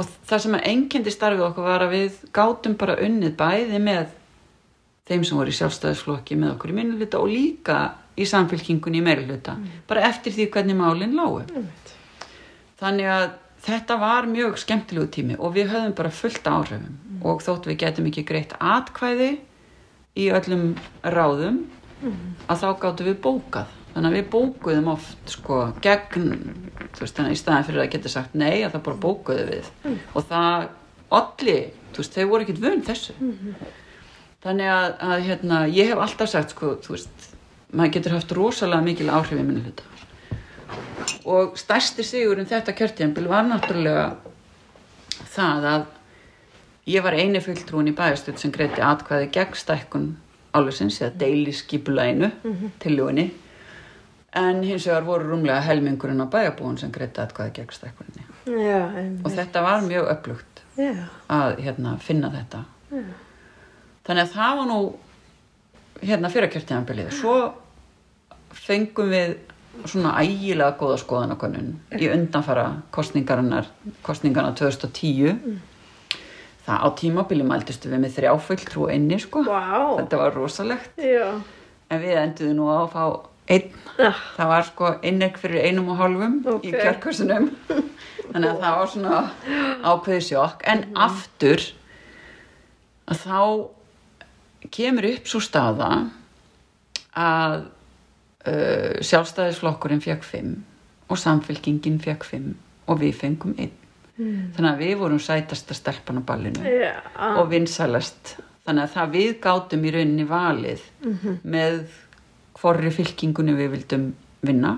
og 0.00 0.08
það 0.28 0.44
sem 0.44 0.56
að 0.58 0.68
enkendi 0.72 1.12
starfið 1.14 1.46
okkur 1.48 1.66
var 1.66 1.84
að 1.86 1.94
við 1.96 2.20
gátum 2.34 2.76
bara 2.80 2.98
unnið 3.02 3.34
bæði 3.38 3.80
með 3.82 4.14
þeim 5.08 5.26
sem 5.26 5.38
voru 5.38 5.52
í 5.52 5.58
sjálfstæðisflokki 5.58 6.38
með 6.38 6.54
okkur 6.54 6.72
í 6.72 6.76
minnuluta 6.78 7.20
og 7.20 7.30
líka 7.30 7.78
í 8.18 8.26
samfélkingunni 8.28 9.00
í 9.00 9.04
meiruluta 9.04 9.56
bara 9.88 10.06
eftir 10.08 10.34
því 10.34 10.48
hvernig 10.54 10.78
málinn 10.78 11.16
lágu. 11.16 11.44
Þannig 12.80 13.10
að 13.14 13.28
þetta 13.62 13.98
var 14.00 14.26
mjög 14.30 14.58
skemmtilegu 14.62 15.10
tími 15.14 15.38
og 15.38 15.54
við 15.56 15.70
höfðum 15.72 15.96
bara 15.98 16.14
fullt 16.14 16.48
áhrifum. 16.50 16.98
Og 17.22 17.42
þótt 17.44 17.68
við 17.70 17.78
getum 17.84 18.08
ekki 18.10 18.24
greitt 18.26 18.56
atkvæði 18.58 19.36
í 20.18 20.28
öllum 20.34 20.72
ráðum 21.06 21.62
að 22.50 22.64
þá 22.64 22.68
gáttum 22.82 23.08
við 23.08 23.20
bókað 23.22 23.78
þannig 23.94 24.08
að 24.08 24.16
við 24.16 24.30
bókuðum 24.32 24.90
oft 24.92 25.34
sko 25.36 25.60
gegn, 25.84 26.32
þú 26.94 27.04
veist, 27.04 27.16
þannig 27.16 27.30
að 27.30 27.36
í 27.36 27.40
staðin 27.42 27.68
fyrir 27.68 27.84
að 27.84 27.92
geta 27.94 28.12
sagt 28.12 28.34
nei 28.34 28.62
að 28.62 28.72
það 28.74 28.84
bara 28.88 29.02
bókuðu 29.06 29.46
við. 29.50 29.70
Og 30.14 30.26
það 30.30 30.68
olli, 31.20 31.58
þú 31.92 32.04
veist, 32.04 32.18
þau 32.18 32.28
voru 32.32 32.46
ekkert 32.46 32.62
vön 32.64 32.84
þessu. 32.88 33.16
Þannig 34.42 34.72
að, 34.74 34.88
að 35.06 35.26
hérna, 35.28 35.62
ég 35.70 35.92
hef 35.92 36.02
alltaf 36.02 36.32
sagt 36.32 36.56
sko, 36.56 36.74
þú 36.82 36.96
veist, 36.96 37.32
maður 37.72 37.96
getur 37.96 38.16
haft 38.16 38.36
rosalega 38.36 38.84
mikil 38.84 39.10
áhrif 39.12 39.38
í 39.38 39.44
minni 39.46 39.64
hluta 39.64 39.92
og 41.28 41.56
stærsti 41.58 42.04
sigur 42.06 42.40
en 42.40 42.48
þetta 42.48 42.74
kjörtjambil 42.76 43.26
var 43.30 43.46
náttúrulega 43.46 44.06
það 45.32 45.68
að 45.70 45.86
ég 46.92 47.04
var 47.04 47.16
eini 47.18 47.42
fulltrúin 47.42 47.90
í 47.92 47.96
bæjarstöld 47.96 48.40
sem 48.42 48.52
greiti 48.54 48.82
atkvæði 48.84 49.30
gegn 49.34 49.58
stækkun 49.58 50.08
álfisins 50.56 51.00
eða 51.00 51.14
deili 51.22 51.54
skipulæinu 51.56 52.30
til 52.82 52.96
ljóinni 52.98 53.30
en 54.38 54.62
hins 54.64 54.86
vegar 54.88 55.04
voru 55.04 55.28
rúmlega 55.28 55.60
helmingurinn 55.66 56.24
á 56.24 56.26
bæjarbúin 56.32 56.78
sem 56.80 56.92
greiti 56.92 57.20
atkvæði 57.20 57.52
gegn 57.58 57.74
stækkuninni. 57.76 58.26
Já, 58.48 58.80
og 59.24 59.30
þetta 59.30 59.62
var 59.62 59.84
mjög 59.86 60.08
öflugt 60.16 60.62
Já. 60.76 60.94
að 61.28 61.60
hérna, 61.62 61.96
finna 62.00 62.32
þetta. 62.32 62.64
Þannig 64.02 64.22
að 64.22 64.36
það 64.36 64.56
var 64.58 64.70
nú 64.70 64.78
hérna 66.02 66.30
fyrir 66.32 66.50
kjörtíðanbilið 66.52 67.12
svo 67.14 67.36
fengum 68.52 69.12
við 69.12 69.36
svona 69.88 70.14
ægilega 70.20 70.76
góða 70.80 70.98
skoðanakönnun 71.00 71.68
í 71.96 72.08
undanfara 72.12 72.66
kostningarinnar 72.92 73.68
kostningarna 74.04 74.52
2010 74.58 75.60
það 76.66 76.84
á 76.84 76.88
tímabili 76.98 77.46
mæltistu 77.46 77.90
við 77.90 78.02
með 78.04 78.16
þrjáfull 78.18 78.58
trú 78.68 78.88
inni 78.92 79.18
sko. 79.22 79.42
Vá. 79.46 79.98
þetta 79.98 80.20
var 80.20 80.36
rosalegt. 80.36 80.98
Já. 80.98 81.40
en 81.90 82.02
við 82.02 82.18
enduðum 82.20 82.58
nú 82.58 82.68
á 82.70 82.76
að 82.82 82.92
fá 82.92 83.04
einn 83.52 83.70
Ah. 84.00 84.16
það 84.38 84.48
var 84.48 84.64
sko 84.64 84.90
innegg 85.04 85.36
fyrir 85.36 85.66
einum 85.68 85.90
og 85.92 85.98
hálfum 86.00 86.38
Ok. 86.48 86.64
í 86.64 86.72
kjörkursunum 86.72 87.50
þannig 88.32 88.48
að 88.48 88.60
það 88.62 88.76
var 88.78 88.90
svona 88.92 89.18
ákveði 89.84 90.22
sjokk 90.28 90.62
en 90.72 90.84
aftur 90.96 91.64
að 93.12 93.20
þá 93.26 94.70
kemur 94.72 95.08
upp 95.10 95.28
svo 95.28 95.42
staða 95.44 95.90
að 97.20 97.56
uh, 97.58 98.94
sjálfstæðisflokkurinn 99.04 100.00
fekk 100.04 100.24
fimm 100.24 100.54
og 101.12 101.20
samfélkingin 101.20 102.00
fekk 102.00 102.24
fimm 102.24 102.54
og 102.88 103.02
við 103.02 103.18
fengum 103.20 103.52
einn 103.58 103.74
mm. 104.16 104.54
þannig 104.56 104.70
að 104.70 104.80
við 104.86 104.94
vorum 105.02 105.20
sætasta 105.20 105.76
stelpan 105.76 106.22
á 106.24 106.28
ballinu 106.32 106.64
Já. 106.64 106.94
og 107.36 107.52
vinsælast 107.52 108.38
þannig 108.64 108.86
að 108.86 108.96
það 108.96 109.14
við 109.18 109.36
gátum 109.44 109.84
í 109.84 109.92
rauninni 109.98 110.26
valið 110.30 110.88
með 111.44 111.84
hvorri 112.62 112.92
fylkingunni 112.94 113.56
við 113.58 113.72
vildum 113.76 114.08
vinna. 114.46 114.76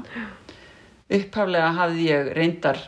Upphaflega 1.13 1.73
hafði 1.77 2.09
ég 2.09 2.31
reyndar 2.37 2.81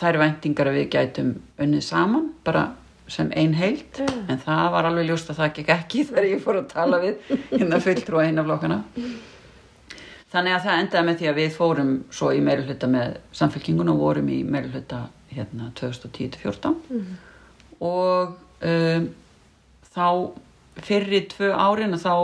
þær 0.00 0.20
væntingar 0.22 0.70
að 0.70 0.78
við 0.80 0.86
gætum 0.94 1.32
unnið 1.60 1.82
saman 1.84 2.30
bara 2.44 2.70
sem 3.10 3.28
ein 3.36 3.56
heild 3.58 3.98
en 4.00 4.38
það 4.38 4.66
var 4.72 4.86
alveg 4.88 5.08
ljóst 5.10 5.32
að 5.32 5.42
það 5.42 5.52
gekk 5.58 5.72
ekki 5.74 6.04
þegar 6.08 6.28
ég 6.30 6.44
fór 6.44 6.60
að 6.62 6.70
tala 6.72 7.00
við 7.02 7.32
hérna 7.50 7.80
fulltrúa 7.84 8.26
eina 8.28 8.46
flokkana. 8.46 8.80
Þannig 10.30 10.54
að 10.54 10.66
það 10.66 10.80
endaði 10.80 11.06
með 11.08 11.16
því 11.20 11.28
að 11.28 11.40
við 11.40 11.56
fórum 11.56 11.94
svo 12.14 12.28
í 12.30 12.42
meiri 12.46 12.66
hluta 12.68 12.90
með 12.90 13.16
samfélkingun 13.34 13.90
og 13.90 14.04
vorum 14.04 14.28
í 14.30 14.44
meiri 14.46 14.70
hluta 14.70 15.08
hérna 15.30 15.72
2010-14 15.78 16.76
og 17.80 18.36
um, 18.66 19.08
þá 19.90 20.06
fyrri 20.86 21.24
tvö 21.30 21.50
árin 21.50 21.98
þá 21.98 22.14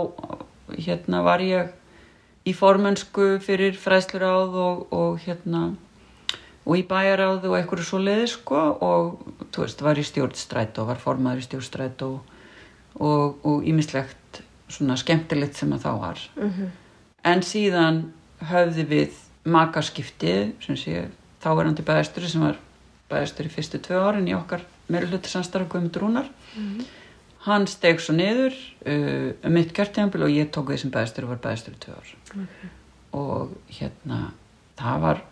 hérna 0.77 1.23
var 1.27 1.43
ég 1.43 1.75
í 2.47 2.55
formönsku 2.55 3.37
fyrir 3.43 3.77
fræðsluráð 3.81 4.57
og, 4.63 4.87
og 4.95 5.19
hérna 5.25 5.65
og 6.67 6.79
í 6.79 6.87
bæjaráð 6.87 7.45
og 7.47 7.59
einhverju 7.59 7.87
svo 7.87 8.01
leiði 8.03 8.31
sko 8.31 8.63
og 8.83 9.21
þú 9.55 9.65
veist 9.65 9.83
var 9.87 9.99
í 9.99 10.07
stjórnstræt 10.07 10.79
og 10.83 10.91
var 10.91 11.03
formaður 11.03 11.43
í 11.43 11.47
stjórnstræt 11.47 12.03
og 12.07 12.17
og, 12.97 13.65
ímislegt 13.65 14.43
svona 14.69 14.97
skemmtilegt 14.97 15.57
sem 15.57 15.73
að 15.73 15.85
þá 15.85 15.91
var. 16.01 16.21
En 17.25 17.43
síðan 17.43 18.13
höfði 18.51 18.85
við 18.89 19.19
makaskipti 19.45 20.37
sem 20.65 20.77
sé 20.77 21.09
þáverandi 21.45 21.85
bæðasturi 21.87 22.29
sem 22.29 22.43
var 22.43 22.59
bæðasturi 23.11 23.53
fyrstu 23.53 23.79
tvö 23.79 24.01
árin 24.03 24.29
í 24.29 24.35
okkar 24.35 24.65
meira 24.89 25.07
hluti 25.07 25.31
samstarf 25.31 25.69
Guðmund 25.69 25.97
Rúnar 25.97 26.31
hann 27.47 27.69
steg 27.71 28.03
svo 28.03 28.17
niður 28.17 28.55
uh, 28.55 29.31
um 29.47 29.57
mitt 29.57 29.73
kjörtíðanbíl 29.77 30.27
og 30.27 30.35
ég 30.35 30.53
tók 30.55 30.73
við 30.73 30.83
sem 30.85 30.93
bæðasturi 30.95 31.29
og 31.29 31.35
var 31.37 31.43
bæðasturi 31.47 31.81
tvö 31.83 31.97
ár. 31.97 32.13
Og 33.17 33.57
hérna 33.79 34.21
það 34.77 35.03
var 35.07 35.25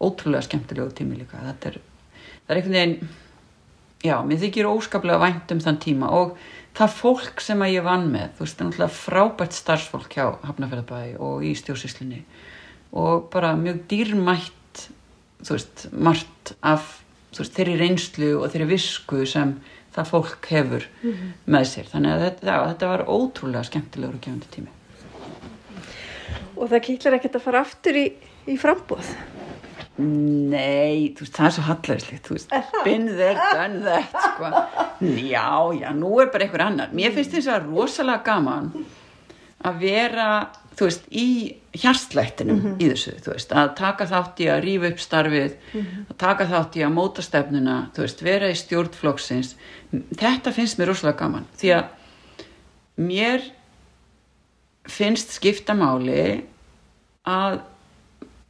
ótrúlega 0.00 0.46
skemmtilegu 0.46 0.92
tími 0.96 1.18
líka. 1.20 1.40
Þetta 1.46 1.72
er, 1.72 1.80
það 2.44 2.54
er 2.54 2.60
einhvern 2.60 2.78
veginn 2.78 3.10
já, 4.04 4.16
mér 4.24 4.40
þykir 4.40 4.68
óskaplega 4.70 5.20
vænt 5.20 5.52
um 5.54 5.60
þann 5.62 5.80
tíma 5.82 6.10
og 6.16 6.36
það 6.76 6.96
fólk 7.00 7.42
sem 7.44 7.60
að 7.64 7.74
ég 7.74 7.86
vann 7.86 8.06
með 8.12 8.32
þú 8.36 8.44
veist, 8.44 8.56
það 8.56 8.62
er 8.62 8.70
náttúrulega 8.70 8.96
frábært 8.96 9.56
starfsfólk 9.56 10.16
hjá 10.16 10.24
Hafnarferðabæ 10.46 11.02
og 11.26 11.44
í 11.44 11.52
stjórnsýslinni 11.58 12.22
og 13.00 13.28
bara 13.32 13.52
mjög 13.58 13.82
dýrmætt 13.90 14.86
þú 15.42 15.56
veist, 15.56 15.86
margt 15.92 16.54
af 16.62 16.88
þú 17.34 17.42
veist, 17.42 17.56
þeirri 17.58 17.76
reynslu 17.80 18.30
og 18.38 18.48
þeirri 18.52 18.70
visku 18.72 19.24
sem 19.28 19.58
það 19.94 20.10
fólk 20.12 20.50
hefur 20.52 20.86
með 21.50 21.64
sér, 21.72 21.88
þannig 21.90 22.12
að 22.14 22.24
þetta, 22.26 22.46
já, 22.50 22.58
þetta 22.72 22.90
var 22.92 23.06
ótrúlega 23.10 23.66
skemmtilegur 23.68 24.18
og 24.18 24.24
gefandi 24.26 24.52
tími 24.56 24.76
Og 26.60 26.68
það 26.68 26.82
kýtlar 26.84 27.16
ekkert 27.16 27.38
að 27.38 27.44
fara 27.46 27.60
aftur 27.64 27.96
í, 27.96 28.02
í 28.52 28.54
frambúð. 28.60 29.06
Nei, 30.00 31.10
þú 31.16 31.24
veist, 31.24 31.34
það 31.36 31.46
er 31.46 31.54
svo 31.56 31.64
hallærislegt, 31.66 32.26
þú 32.28 32.36
veist, 32.36 32.52
been 32.84 33.06
there, 33.08 33.46
done 33.56 33.80
that, 33.86 34.14
sko. 34.26 34.50
Já, 35.30 35.72
já, 35.80 35.88
nú 35.96 36.10
er 36.20 36.28
bara 36.32 36.44
einhver 36.44 36.64
annar. 36.66 36.90
Mér 36.92 37.14
finnst 37.16 37.32
þess 37.32 37.48
að 37.48 37.70
rosalega 37.70 38.20
gaman 38.26 38.66
að 39.64 39.78
vera, 39.80 40.26
þú 40.80 40.86
veist, 40.88 41.08
í 41.12 41.28
hjarslættinum 41.76 42.60
í 42.80 42.86
þessu, 42.88 43.12
þú 43.20 43.34
veist, 43.34 43.50
að 43.52 43.72
taka 43.76 44.06
þátt 44.08 44.40
í 44.40 44.46
að 44.48 44.62
rífa 44.64 44.88
upp 44.88 45.02
starfið, 45.04 45.56
að 46.08 46.14
taka 46.22 46.46
þátt 46.48 46.78
í 46.80 46.84
að 46.86 46.94
móta 46.96 47.24
stefnuna, 47.24 47.74
þú 47.92 48.04
veist, 48.06 48.22
vera 48.24 48.48
í 48.48 48.56
stjórnflokksins. 48.56 49.50
Þetta 49.92 50.54
finnst 50.56 50.80
mér 50.80 50.92
rosalega 50.92 51.20
gaman, 51.20 51.44
því 51.60 51.74
að 51.76 51.90
mér 53.10 53.44
finnst 54.90 55.36
skipta 55.36 55.76
máli 55.76 56.22
að 57.28 57.60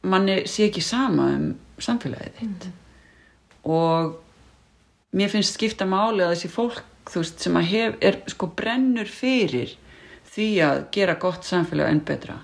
manni 0.07 0.39
sé 0.49 0.69
ekki 0.69 0.83
sama 0.85 1.27
um 1.35 1.51
samfélagið 1.81 2.39
þitt. 2.39 2.69
Og 3.67 4.15
mér 5.19 5.35
finnst 5.35 5.59
skipta 5.59 5.85
máli 5.89 6.23
að 6.23 6.37
þessi 6.37 6.53
fólk 6.55 6.81
þú 7.11 7.23
veist 7.25 7.43
sem 7.43 7.59
að 7.59 7.69
hef, 7.73 7.95
er 7.99 8.19
sko 8.31 8.47
brennur 8.55 9.09
fyrir 9.09 9.75
því 10.31 10.47
að 10.65 10.81
gera 10.95 11.17
gott 11.21 11.47
samfélag 11.47 11.91
enn 11.91 12.03
betra. 12.07 12.37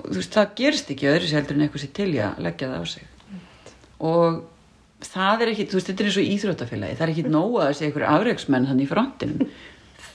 Og 0.00 0.06
þú 0.10 0.20
veist 0.20 0.36
það 0.36 0.54
gerist 0.60 0.92
ekki 0.92 1.10
öðru 1.10 1.28
sér 1.28 1.40
heldur 1.40 1.58
en 1.58 1.66
eitthvað 1.66 1.84
sér 1.84 1.94
til 1.96 2.10
í 2.12 2.20
að 2.24 2.40
leggja 2.46 2.70
það 2.70 2.84
á 2.84 2.86
sig. 2.92 3.06
Og 4.10 4.40
það 5.10 5.44
er 5.44 5.52
ekki, 5.54 5.66
þú 5.70 5.78
veist 5.78 5.90
þetta 5.90 6.04
er 6.04 6.10
eins 6.10 6.20
og 6.20 6.30
íþróttafélagi 6.34 6.98
það 6.98 7.06
er 7.06 7.12
ekki 7.14 7.32
nóg 7.32 7.58
að 7.58 7.70
þessi 7.70 7.86
einhverju 7.86 8.10
afreiksmenn 8.14 8.68
þannig 8.70 8.86
í 8.86 8.90
frontinum. 8.90 9.54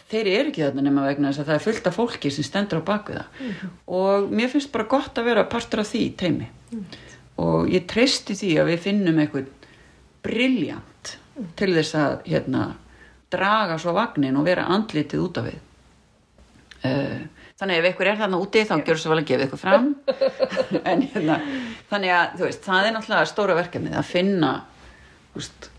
Þeir 0.06 0.30
eru 0.30 0.52
ekki 0.52 0.62
þarna 0.62 0.86
nema 0.86 1.08
vegna 1.08 1.32
þess 1.32 1.42
að 1.42 1.50
það 1.50 1.56
er 1.56 1.66
fullt 1.66 1.88
af 1.90 1.96
fólki 1.98 2.32
sem 2.32 2.46
stendur 2.46 2.82
á 2.86 2.90
baku 2.90 3.16
það. 3.18 3.44
Og 4.00 4.30
mér 4.30 4.52
finnst 4.54 4.72
bara 4.74 4.86
gott 4.90 5.18
að 5.18 5.30
vera 5.32 5.48
partur 5.50 5.82
af 5.82 5.90
því 5.90 6.04
teimi 6.20 6.50
og 7.42 7.68
ég 7.68 7.84
treysti 7.90 8.36
því 8.38 8.52
að 8.62 8.70
við 8.72 8.84
finnum 8.86 9.18
eitthvað 9.20 9.50
briljant 10.26 11.16
til 11.60 11.72
þess 11.76 11.98
að 12.00 12.14
hérna, 12.30 12.68
draga 13.34 13.78
svo 13.82 13.92
vagnin 13.96 14.38
og 14.40 14.46
vera 14.48 14.70
andlitið 14.72 15.26
út 15.26 15.40
af 15.42 15.50
við 15.50 15.58
þannig 17.60 17.80
ef 17.80 17.88
einhver 17.90 18.10
er 18.12 18.20
þarna 18.20 18.42
úti 18.44 18.66
þá 18.68 18.76
gjör 18.80 19.02
svo 19.02 19.14
vel 19.14 19.22
að 19.22 19.30
gefa 19.32 19.48
ykkur 19.48 19.62
fram. 19.62 19.92
En 20.92 21.06
hérna 21.06 21.40
þannig 21.92 22.16
að 22.16 22.36
þú 22.40 22.48
veist, 22.50 22.66
það 22.66 22.90
er 22.90 22.96
náttúrulega 22.96 23.32
stóra 23.32 23.58
verkefnið 23.60 24.00
að 24.00 24.12
finna 24.12 24.52
veist, 25.36 25.70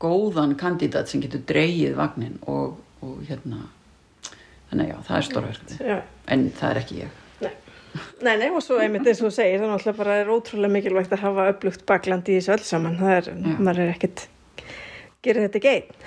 góðan 0.00 0.56
kandidat 0.60 1.10
sem 1.10 1.22
getur 1.24 1.44
dreigið 1.48 1.96
vagnin 1.98 2.38
og, 2.48 2.78
og 3.04 3.20
hérna 3.28 3.66
þannig 4.70 4.86
að 4.86 4.92
já, 4.92 4.98
það 5.08 5.16
er 5.16 5.26
stóra 5.30 5.50
verkefnið. 5.50 5.88
Já. 5.90 5.98
en 6.34 6.46
það 6.60 6.70
er 6.70 6.84
ekki 6.84 7.02
ég. 7.04 7.16
Nei, 8.22 8.36
nei, 8.38 8.50
og 8.54 8.60
svo 8.62 8.76
einmitt 8.78 9.08
eins 9.08 9.18
og 9.18 9.30
þú 9.30 9.34
segir, 9.34 9.58
það 9.58 9.66
er 9.66 9.72
náttúrulega 9.72 9.98
bara 9.98 10.18
er 10.20 10.30
ótrúlega 10.30 10.74
mikilvægt 10.76 11.14
að 11.16 11.24
hafa 11.24 11.46
upplugt 11.50 11.82
bakland 11.88 12.28
í 12.30 12.36
þessu 12.36 12.52
öll 12.54 12.66
saman. 12.68 12.98
Það 13.00 13.14
er, 13.16 13.30
maður 13.58 13.80
er 13.82 13.92
ekkert, 13.96 14.26
gerir 15.24 15.46
þetta 15.46 15.60
ekki 15.60 15.72
einn. 15.74 16.04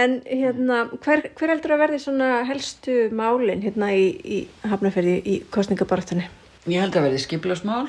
En 0.00 0.16
hérna, 0.26 0.84
hver, 1.02 1.24
hver 1.38 1.52
heldur 1.54 1.74
að 1.74 1.82
verði 1.84 2.00
svona 2.02 2.30
helstu 2.48 2.96
málin 3.16 3.62
hérna 3.64 3.90
í, 3.94 4.06
í 4.22 4.38
hafnaferði 4.70 5.16
í 5.26 5.36
kostningabaröftunni? 5.54 6.28
Ég 6.70 6.82
held 6.82 6.98
að 6.98 7.06
verði 7.08 7.22
skiplasmál, 7.24 7.86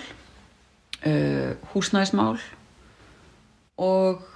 uh, 1.05 1.51
húsnæðismál 1.73 2.39
og 3.81 4.27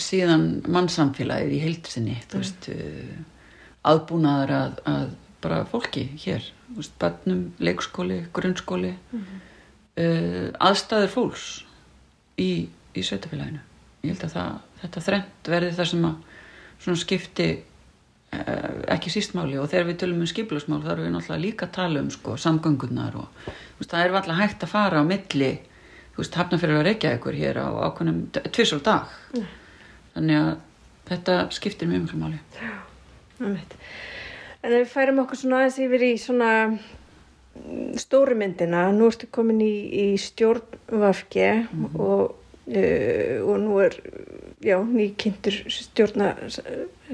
síðan 0.00 0.46
mannsamfélagið 0.72 1.56
í 1.58 1.62
heildsinni, 1.62 2.16
þú 2.30 2.42
veist, 2.42 2.70
uh, 2.72 3.18
aðbúnaður 3.92 4.54
að, 4.56 4.78
að 4.88 5.10
bara 5.42 5.64
fólki 5.68 6.06
hér, 6.22 6.46
þú 6.70 6.78
veist, 6.78 6.94
bannum, 7.02 7.42
leikskóli, 7.62 8.22
grunnskóli, 8.34 8.94
uh, 9.12 10.48
aðstæður 10.62 11.12
fólks 11.18 11.50
í, 12.40 12.70
í 12.70 13.04
sveitafélaginu. 13.04 13.62
Ég 14.02 14.14
held 14.14 14.24
að 14.26 14.34
það, 14.36 14.54
þetta 14.82 15.04
þrennt 15.08 15.50
verði 15.54 15.74
það 15.78 15.90
sem 15.92 16.06
að 16.08 17.02
skipti 17.02 17.48
uh, 17.54 18.70
ekki 18.96 19.12
sístmáli 19.14 19.58
og 19.62 19.68
þegar 19.70 19.90
við 19.90 20.00
tölum 20.02 20.24
um 20.24 20.30
skiplasmál 20.30 20.80
þá 20.82 20.94
erum 20.94 21.06
við 21.06 21.14
náttúrulega 21.16 21.44
líka 21.44 21.68
að 21.68 21.76
tala 21.78 22.02
um 22.02 22.10
sko, 22.10 22.34
samgöngunar 22.40 23.18
og 23.20 23.46
veist, 23.46 23.92
það 23.92 24.00
er 24.02 24.16
alltaf 24.18 24.40
hægt 24.40 24.66
að 24.66 24.74
fara 24.74 25.02
á 25.02 25.04
milli 25.06 25.52
hafnafyrir 26.18 26.80
að 26.80 26.86
reykja 26.90 27.14
ykkur 27.16 27.36
hér 27.38 27.60
á 27.62 27.68
ákveðnum 27.88 28.24
tvisar 28.52 28.82
dag. 28.84 29.12
Þannig 30.12 30.38
að 30.38 30.50
þetta 31.08 31.36
skiptir 31.56 31.88
mjög 31.88 32.04
mjög 32.04 32.18
máli. 32.20 32.40
Einmitt. 33.40 33.78
En 34.62 34.74
ef 34.76 34.84
við 34.84 34.92
færum 34.92 35.22
okkur 35.24 35.40
svona 35.40 35.62
aðeins 35.62 35.78
yfir 35.82 36.04
í 36.06 36.10
svona 36.20 36.50
mm, 36.68 37.96
stóru 37.98 38.36
myndina, 38.38 38.84
nú 38.94 39.08
ertu 39.10 39.26
komin 39.32 39.62
í, 39.64 39.72
í 40.04 40.06
stjórn 40.20 40.78
VFG 40.92 41.48
og, 41.96 42.36
uh, 42.68 43.38
og 43.46 43.56
nú 43.62 43.80
er 43.84 43.96
já, 44.62 44.76
nýkynntur 44.78 45.56
stjórna 45.72 46.34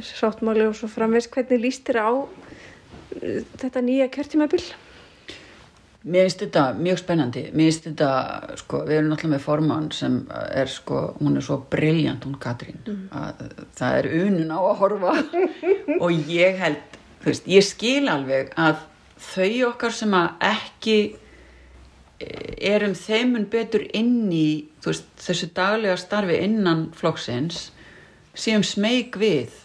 sáttmáli 0.02 0.69
og 0.69 0.76
svo 0.76 0.90
framvegs, 0.93 1.31
hvernig 1.33 1.62
líst 1.62 1.88
þér 1.88 2.02
á 2.05 2.11
uh, 2.12 3.40
þetta 3.57 3.85
nýja 3.85 4.11
kjörtímabil? 4.12 4.67
Mér 6.09 6.28
finnst 6.28 6.43
þetta 6.45 6.64
mjög 6.78 7.00
spennandi. 7.00 7.40
Mér 7.52 7.69
finnst 7.69 7.88
þetta, 7.88 8.11
sko, 8.61 8.85
við 8.87 9.00
erum 9.00 9.09
náttúrulega 9.11 9.33
með 9.35 9.43
formann 9.45 9.88
sem 9.93 10.21
er 10.31 10.71
sko, 10.71 11.00
hún 11.19 11.37
er 11.37 11.45
svo 11.45 11.59
briljant 11.73 12.23
hún 12.25 12.37
Katrín, 12.40 12.78
að 13.11 13.43
það 13.76 13.99
er 13.99 14.09
unun 14.21 14.55
á 14.55 14.61
að 14.61 14.76
horfa. 14.83 15.17
Og 16.05 16.31
ég 16.31 16.62
held, 16.62 16.99
þú 17.19 17.33
veist, 17.33 17.50
ég 17.50 17.67
skil 17.67 18.07
alveg 18.12 18.55
að 18.55 18.85
þau 19.19 19.73
okkar 19.73 19.97
sem 19.99 20.14
að 20.14 20.47
ekki 20.49 20.97
eh, 22.23 22.55
erum 22.71 22.95
þeimun 22.95 23.49
betur 23.50 23.85
inn 23.90 24.31
í 24.31 24.49
veist, 24.90 25.09
þessu 25.23 25.50
daglega 25.57 25.97
starfi 26.00 26.38
innan 26.45 26.88
flokksins 26.97 27.68
séum 28.38 28.64
smeyk 28.66 29.18
við 29.21 29.57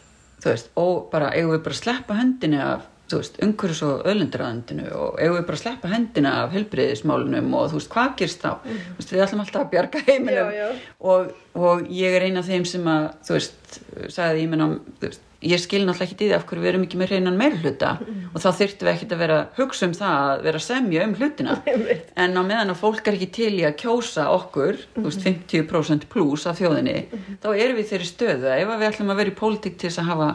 veist, 0.43 0.71
og 0.79 1.09
bara 1.11 1.31
eigum 1.35 1.55
við 1.55 1.63
bara 1.65 1.77
að 1.77 1.83
sleppa 1.83 2.17
hendinni 2.19 2.59
af 2.63 2.89
umhverjus 3.13 3.81
og 3.85 4.07
öllundraðandinu 4.09 4.87
og 4.97 5.19
eigum 5.21 5.37
við 5.37 5.45
bara 5.47 5.57
að 5.57 5.61
sleppa 5.61 5.89
hendina 5.91 6.31
af 6.41 6.53
helbriðismálunum 6.55 7.51
og 7.59 7.67
þú 7.69 7.79
veist, 7.79 7.91
hvað 7.93 8.15
gerst 8.21 8.41
þá 8.41 8.49
mm. 8.53 8.79
veist, 8.97 9.11
við 9.11 9.25
ætlum 9.25 9.43
alltaf 9.43 9.61
að 9.61 9.69
bjarga 9.73 10.01
heiminum 10.07 10.53
Já, 10.53 10.57
já. 10.57 10.69
Og, 11.11 11.33
og 11.53 11.83
ég 11.93 12.17
er 12.17 12.25
eina 12.27 12.41
af 12.41 12.49
þeim 12.49 12.65
sem 12.69 12.89
að, 12.89 13.05
þú 13.27 13.35
veist, 13.37 13.77
sagði 14.15 14.45
ég 14.45 14.51
menn 14.53 14.65
þú 14.65 15.09
veist, 15.09 15.27
ég 15.43 15.61
skil 15.61 15.83
náttúrulega 15.83 16.07
ekki 16.07 16.15
í 16.15 16.27
því 16.29 16.35
af 16.37 16.45
hverju 16.49 16.63
við 16.63 16.69
erum 16.71 16.83
ekki 16.85 16.99
með 16.99 17.11
hreinan 17.11 17.37
meir 17.39 17.55
hluta 17.59 17.91
og 18.01 18.37
þá 18.41 18.47
þyrftum 18.59 18.87
við 18.87 18.91
ekkert 18.93 19.15
að 19.15 19.23
vera 19.23 19.37
hugsa 19.57 19.87
um 19.87 19.95
það 19.97 20.17
að 20.23 20.43
vera 20.47 20.61
semja 20.63 21.05
um 21.07 21.15
hlutina. 21.19 21.55
En 22.23 22.37
á 22.37 22.41
meðan 22.43 22.73
að 22.73 22.81
fólk 22.81 23.07
er 23.07 23.17
ekki 23.17 23.29
til 23.37 23.53
í 23.59 23.63
að 23.67 23.77
kjósa 23.83 24.27
okkur, 24.33 24.81
þú 24.95 25.05
veist, 25.07 25.25
50% 25.25 26.07
pluss 26.11 26.47
af 26.49 26.59
þjóðinni, 26.61 26.97
þá 27.43 27.49
erum 27.53 27.79
við 27.79 27.89
þeirri 27.93 28.09
stöðu 28.09 28.51
að 28.51 28.61
ef 28.65 28.73
við 28.73 28.85
ætlum 28.89 29.13
að 29.13 29.23
vera 29.23 29.33
í 29.33 29.39
pólitík 29.39 29.79
til 29.79 29.89
þess 29.89 30.03
að 30.03 30.11
hafa 30.11 30.29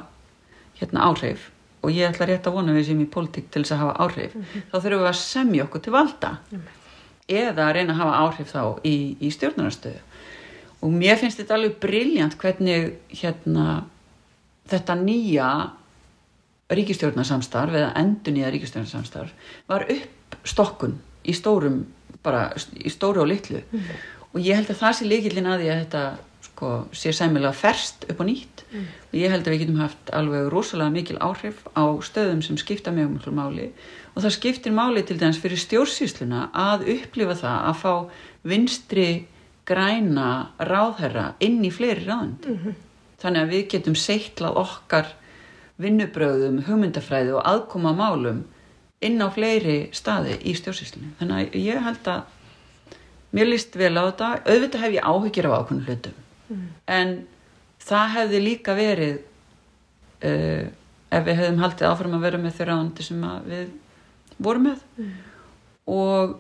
hérna 0.81 1.07
áhrif 1.11 1.47
og 1.79 1.95
ég 1.95 2.11
ætla 2.11 2.27
rétt 2.27 2.49
að 2.51 2.59
vona 2.59 2.75
við 2.75 2.89
sem 2.89 3.01
í 3.01 3.07
pólitík 3.09 3.53
til 3.55 3.63
þess 3.63 3.77
að 3.77 3.85
hafa 3.85 4.09
áhrif, 4.09 4.35
þá 4.73 4.77
þurfum 4.81 5.05
við 5.05 5.09
að 5.13 5.19
semja 5.23 5.65
okkur 5.69 5.85
til 5.85 5.95
valda. 5.95 6.33
Eða 7.29 7.69
að 7.69 7.75
reyna 7.77 7.95
að 7.95 8.01
hafa 8.03 8.21
áhrif 8.25 8.53
þá 8.55 8.63
í, 8.89 8.97
í 9.21 9.31
stjórnarastöðu 9.31 10.01
og 10.79 10.95
mér 10.95 11.19
finnst 11.19 11.41
þetta 11.41 11.57
alveg 11.57 11.79
briljant 11.83 12.37
hvernig 12.39 12.93
hérna 13.21 13.85
þetta 14.69 14.97
nýja 15.01 15.51
ríkistjórnarsamstarf 16.69 17.77
eða 17.81 17.93
endur 18.01 18.35
nýja 18.37 18.51
ríkistjórnarsamstarf 18.53 19.53
var 19.71 19.87
upp 19.89 20.39
stokkun 20.49 20.99
í 21.25 21.35
stórum 21.37 21.83
bara 22.25 22.49
í 22.77 22.91
stóru 22.93 23.23
og 23.23 23.31
litlu. 23.31 23.63
Og 24.35 24.41
ég 24.45 24.59
held 24.59 24.71
að 24.73 24.81
það 24.83 24.97
sé 24.97 25.07
líkillin 25.09 25.49
að 25.49 25.63
því 25.63 25.71
að 25.73 25.79
þetta 25.83 26.03
sko, 26.49 26.73
sé 26.93 27.13
sæmilega 27.17 27.55
ferst 27.57 28.05
upp 28.11 28.21
og 28.21 28.29
nýtt. 28.29 28.65
Og 29.13 29.17
ég 29.17 29.33
held 29.33 29.47
að 29.47 29.55
við 29.55 29.63
getum 29.63 29.81
haft 29.81 30.13
alveg 30.13 30.51
rosalega 30.53 30.95
mikil 30.95 31.17
áhrif 31.25 31.63
á 31.73 31.85
stöðum 32.05 32.43
sem 32.45 32.59
skipta 32.61 32.93
mjög 32.93 33.15
miklu 33.15 33.33
máli. 33.39 33.71
Og 34.15 34.25
það 34.25 34.37
skiptir 34.37 34.75
máli 34.75 35.05
til 35.07 35.19
dæmis 35.21 35.41
fyrir 35.41 35.61
stjórnsýsluna 35.63 36.49
að 36.53 36.89
upplifa 36.99 37.39
það 37.39 37.59
að 37.71 37.81
fá 37.85 37.95
vinstri 38.49 39.09
græna 39.69 40.29
ráðherra 40.59 41.33
inn 41.45 41.65
í 41.65 41.73
fleiri 41.73 42.07
ráðund 42.09 42.77
þannig 43.23 43.45
að 43.45 43.53
við 43.55 43.65
getum 43.75 43.97
seitlað 43.99 44.61
okkar 44.63 45.13
vinnubröðum, 45.79 46.63
hugmyndafræði 46.67 47.35
og 47.39 47.45
aðkoma 47.47 47.93
að 47.93 48.01
málum 48.01 48.41
inn 49.05 49.23
á 49.23 49.29
fleiri 49.31 49.79
staði 49.95 50.39
í 50.43 50.55
stjórnsýslunni. 50.59 51.13
Þannig 51.21 51.39
að 51.39 51.59
ég 51.63 51.85
held 51.87 52.11
að 52.11 52.97
mér 53.37 53.51
líst 53.53 53.77
vel 53.79 53.95
á 53.95 54.03
þetta, 54.09 54.31
auðvitað 54.49 54.85
hef 54.85 54.97
ég 54.97 55.09
áhyggjur 55.13 55.49
af 55.49 55.57
ákveðnum 55.59 55.87
hlutum, 55.87 56.67
en 56.89 57.15
það 57.85 58.15
hefði 58.17 58.43
líka 58.43 58.75
verið 58.79 59.17
uh, 60.25 60.65
ef 61.09 61.25
við 61.25 61.41
hefðum 61.41 61.63
haldið 61.63 61.89
áfram 61.89 62.19
að 62.19 62.27
vera 62.27 62.43
með 62.43 62.59
þeirra 62.59 62.79
ándi 62.83 63.07
sem 63.07 63.25
við 63.47 63.71
vorum 64.39 64.69
með. 64.69 64.85
Og 65.89 66.37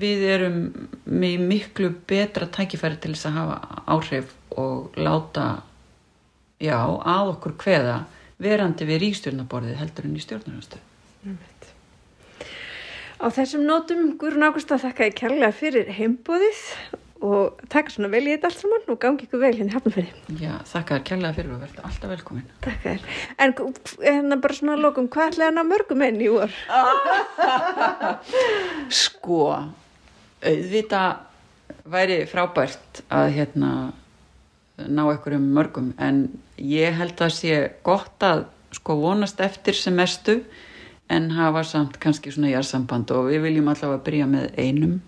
við 0.00 0.24
erum 0.32 0.60
með 1.04 1.42
miklu 1.44 1.90
betra 2.08 2.48
tækifæri 2.50 2.98
til 3.02 3.12
þess 3.14 3.28
að 3.28 3.36
hafa 3.40 3.82
áhrif 3.92 4.32
og 4.56 4.96
láta 4.96 5.46
já, 6.62 6.78
að 6.80 7.32
okkur 7.36 7.56
hveða 7.62 7.96
verandi 8.42 8.86
við 8.88 9.02
ríkstjórnaborðið 9.04 9.80
heldur 9.80 10.08
en 10.08 10.16
í 10.16 10.22
stjórnarhanstöð. 10.24 10.92
Á 13.16 13.26
þessum 13.32 13.64
nótum, 13.64 14.12
Guðrún 14.20 14.44
Ágústa, 14.44 14.76
þakka 14.80 15.08
ég 15.08 15.16
kærlega 15.16 15.52
fyrir 15.56 15.88
heimbóðið 15.96 16.58
og 17.24 17.62
taka 17.72 17.88
svona 17.90 18.10
vel 18.12 18.26
í 18.26 18.34
þetta 18.34 18.50
allt 18.50 18.60
saman 18.60 18.90
og 18.92 18.98
gangi 19.00 19.24
ykkur 19.24 19.40
vel 19.40 19.52
hérna 19.56 19.72
hafnafyrir. 19.72 20.10
Já, 20.36 20.52
þakka 20.68 20.98
þér 20.98 21.06
kærlega 21.08 21.36
fyrir 21.38 21.54
og 21.54 21.62
verður 21.64 21.86
alltaf 21.88 22.12
velkomin. 22.12 22.50
Takk 22.66 22.84
þér. 22.84 23.06
En 23.40 23.54
hérna 24.04 24.38
bara 24.44 24.58
svona 24.58 24.76
að 24.76 24.84
lokum, 24.84 25.08
hvað 25.12 25.32
ætlaði 25.32 25.48
hann 25.48 25.62
að 25.62 25.70
mörgum 25.72 26.04
enn 26.06 26.20
í 26.20 26.28
vor? 26.34 26.58
Sko, 29.02 29.40
auðvita 30.44 31.04
væri 31.96 32.20
frábært 32.28 33.00
að 33.08 33.32
hérna 33.38 33.72
ná 34.78 35.02
einhverjum 35.06 35.48
mörgum. 35.56 35.92
En 35.98 36.26
ég 36.56 36.96
held 36.96 37.20
að 37.20 37.34
sé 37.38 37.60
gott 37.86 38.22
að 38.26 38.46
sko 38.76 38.98
vonast 39.00 39.40
eftir 39.40 39.76
sem 39.78 39.94
mestu 39.96 40.40
en 41.08 41.30
hafa 41.36 41.62
samt 41.64 42.00
kannski 42.02 42.32
svona 42.34 42.50
jársamband 42.50 43.12
og 43.14 43.30
við 43.30 43.46
viljum 43.46 43.70
allavega 43.72 44.04
byrja 44.08 44.28
með 44.30 44.50
einum 44.58 44.98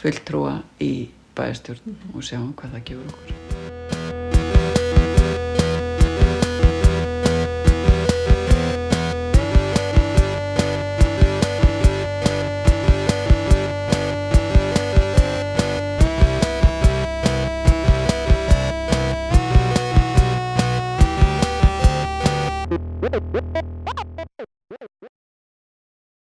fulltrúa 0.00 0.60
í 0.80 1.10
bæjastjórn 1.36 1.96
og 2.14 2.24
sjá 2.24 2.40
hvað 2.40 2.76
það 2.76 2.86
gefur 2.90 3.14
okkur. 3.14 3.49